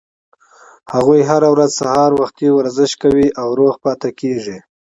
هغوي 0.93 1.21
هره 1.29 1.47
ورځ 1.53 1.69
سهار 1.79 2.11
وخته 2.21 2.45
ورزش 2.57 2.91
کوي 3.03 3.27
او 3.41 3.47
روغ 3.59 3.75
پاتې 3.83 4.09
کیږي 4.19 4.57